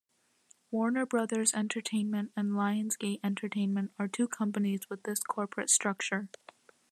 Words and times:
Warner 0.71 1.05
Brothers 1.05 1.53
Entertainment 1.53 2.31
and 2.35 2.53
Lionsgate 2.53 3.19
Entertainment 3.23 3.91
are 3.99 4.07
two 4.07 4.27
companies 4.27 4.89
with 4.89 5.03
this 5.03 5.19
corporate 5.19 5.69
structure. 5.69 6.27